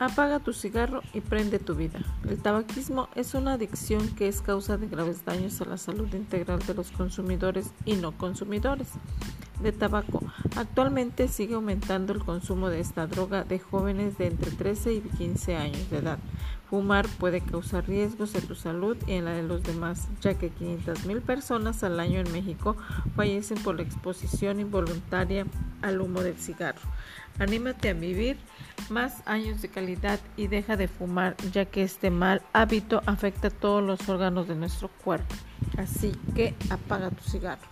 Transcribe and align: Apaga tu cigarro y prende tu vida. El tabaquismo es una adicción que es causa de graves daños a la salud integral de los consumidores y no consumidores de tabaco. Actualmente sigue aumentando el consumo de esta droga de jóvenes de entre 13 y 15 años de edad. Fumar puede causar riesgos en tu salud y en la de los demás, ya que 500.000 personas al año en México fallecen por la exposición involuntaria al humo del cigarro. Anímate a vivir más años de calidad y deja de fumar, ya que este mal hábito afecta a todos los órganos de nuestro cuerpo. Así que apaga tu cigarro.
Apaga 0.00 0.38
tu 0.38 0.54
cigarro 0.54 1.02
y 1.12 1.20
prende 1.20 1.58
tu 1.58 1.74
vida. 1.74 2.00
El 2.26 2.40
tabaquismo 2.40 3.10
es 3.16 3.34
una 3.34 3.52
adicción 3.52 4.08
que 4.16 4.28
es 4.28 4.40
causa 4.40 4.78
de 4.78 4.88
graves 4.88 5.26
daños 5.26 5.60
a 5.60 5.66
la 5.66 5.76
salud 5.76 6.08
integral 6.14 6.58
de 6.60 6.72
los 6.72 6.90
consumidores 6.90 7.74
y 7.84 7.96
no 7.96 8.16
consumidores 8.16 8.88
de 9.62 9.72
tabaco. 9.72 10.22
Actualmente 10.56 11.28
sigue 11.28 11.54
aumentando 11.54 12.14
el 12.14 12.24
consumo 12.24 12.70
de 12.70 12.80
esta 12.80 13.06
droga 13.06 13.44
de 13.44 13.58
jóvenes 13.58 14.16
de 14.16 14.28
entre 14.28 14.50
13 14.50 14.94
y 14.94 15.00
15 15.02 15.56
años 15.56 15.90
de 15.90 15.98
edad. 15.98 16.18
Fumar 16.70 17.08
puede 17.18 17.40
causar 17.40 17.88
riesgos 17.88 18.32
en 18.36 18.46
tu 18.46 18.54
salud 18.54 18.96
y 19.08 19.14
en 19.14 19.24
la 19.24 19.32
de 19.32 19.42
los 19.42 19.64
demás, 19.64 20.06
ya 20.20 20.34
que 20.34 20.52
500.000 20.52 21.20
personas 21.20 21.82
al 21.82 21.98
año 21.98 22.20
en 22.20 22.30
México 22.30 22.76
fallecen 23.16 23.58
por 23.58 23.74
la 23.74 23.82
exposición 23.82 24.60
involuntaria 24.60 25.46
al 25.82 26.00
humo 26.00 26.22
del 26.22 26.36
cigarro. 26.36 26.80
Anímate 27.40 27.88
a 27.88 27.94
vivir 27.94 28.36
más 28.88 29.26
años 29.26 29.60
de 29.62 29.68
calidad 29.68 30.20
y 30.36 30.46
deja 30.46 30.76
de 30.76 30.86
fumar, 30.86 31.36
ya 31.52 31.64
que 31.64 31.82
este 31.82 32.10
mal 32.10 32.40
hábito 32.52 33.02
afecta 33.04 33.48
a 33.48 33.50
todos 33.50 33.82
los 33.82 34.08
órganos 34.08 34.46
de 34.46 34.54
nuestro 34.54 34.88
cuerpo. 35.02 35.34
Así 35.76 36.12
que 36.36 36.54
apaga 36.70 37.10
tu 37.10 37.24
cigarro. 37.28 37.66